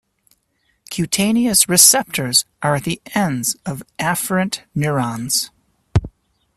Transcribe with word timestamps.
Cutaneous 0.89 1.69
receptors 1.69 2.43
are 2.63 2.73
at 2.77 2.85
the 2.85 2.99
ends 3.13 3.55
of 3.67 3.83
afferent 3.99 4.61
neurons. 4.73 5.51